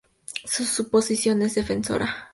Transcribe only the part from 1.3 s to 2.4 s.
es defensora.